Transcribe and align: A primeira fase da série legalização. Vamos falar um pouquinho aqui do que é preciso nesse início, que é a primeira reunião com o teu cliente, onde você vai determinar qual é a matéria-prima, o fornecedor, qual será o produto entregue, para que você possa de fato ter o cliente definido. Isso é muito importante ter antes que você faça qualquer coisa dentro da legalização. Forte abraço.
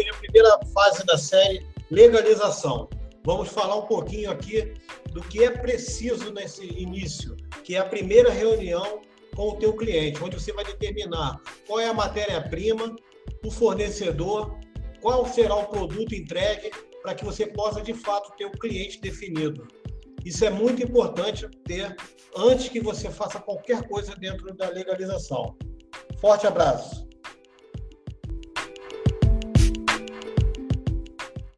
A 0.00 0.14
primeira 0.14 0.58
fase 0.72 1.04
da 1.04 1.18
série 1.18 1.66
legalização. 1.90 2.88
Vamos 3.24 3.50
falar 3.50 3.76
um 3.76 3.86
pouquinho 3.86 4.30
aqui 4.30 4.74
do 5.12 5.20
que 5.20 5.44
é 5.44 5.50
preciso 5.50 6.32
nesse 6.32 6.64
início, 6.64 7.36
que 7.62 7.76
é 7.76 7.78
a 7.78 7.84
primeira 7.84 8.30
reunião 8.30 9.02
com 9.36 9.50
o 9.50 9.56
teu 9.56 9.76
cliente, 9.76 10.22
onde 10.24 10.40
você 10.40 10.52
vai 10.52 10.64
determinar 10.64 11.40
qual 11.66 11.78
é 11.78 11.88
a 11.88 11.94
matéria-prima, 11.94 12.96
o 13.44 13.50
fornecedor, 13.50 14.58
qual 15.00 15.26
será 15.26 15.54
o 15.54 15.66
produto 15.66 16.14
entregue, 16.14 16.70
para 17.02 17.14
que 17.14 17.24
você 17.24 17.46
possa 17.46 17.82
de 17.82 17.92
fato 17.92 18.34
ter 18.36 18.46
o 18.46 18.52
cliente 18.52 19.00
definido. 19.00 19.68
Isso 20.24 20.44
é 20.44 20.50
muito 20.50 20.82
importante 20.82 21.46
ter 21.64 21.94
antes 22.36 22.68
que 22.68 22.80
você 22.80 23.10
faça 23.10 23.38
qualquer 23.38 23.86
coisa 23.88 24.14
dentro 24.16 24.54
da 24.54 24.68
legalização. 24.68 25.56
Forte 26.20 26.46
abraço. 26.46 27.11